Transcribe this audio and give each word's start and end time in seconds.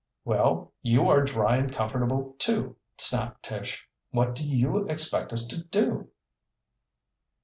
"Well, 0.25 0.73
you 0.81 1.07
are 1.09 1.21
dry 1.23 1.57
and 1.57 1.71
comfortable 1.71 2.35
too," 2.39 2.75
snapped 2.97 3.43
Tish. 3.43 3.87
"What 4.09 4.33
do 4.33 4.47
you 4.47 4.87
expect 4.87 5.31
us 5.31 5.45
to 5.49 5.63
do?" 5.63 6.09